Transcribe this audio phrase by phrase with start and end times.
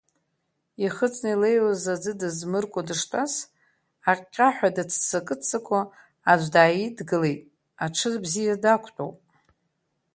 [0.85, 3.33] Ихыҵны илеиуаз аӡы дызмыркәа дыштәаз,
[4.11, 5.81] аҟьҟьаҳәа дыццакы-ццакуа
[6.31, 7.41] аӡә дааидгылеит,
[7.83, 9.17] аҽы бзиа дақәтәоуп.